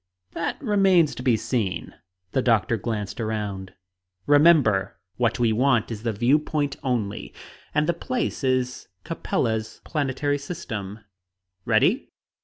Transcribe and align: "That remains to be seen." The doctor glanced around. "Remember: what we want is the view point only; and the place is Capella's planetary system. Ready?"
"That 0.31 0.59
remains 0.63 1.13
to 1.13 1.21
be 1.21 1.37
seen." 1.37 1.93
The 2.31 2.41
doctor 2.41 2.75
glanced 2.75 3.21
around. 3.21 3.75
"Remember: 4.25 4.97
what 5.17 5.37
we 5.37 5.53
want 5.53 5.91
is 5.91 6.01
the 6.01 6.11
view 6.11 6.39
point 6.39 6.75
only; 6.81 7.35
and 7.75 7.85
the 7.85 7.93
place 7.93 8.43
is 8.43 8.87
Capella's 9.03 9.79
planetary 9.85 10.39
system. 10.39 11.01
Ready?" 11.65 12.09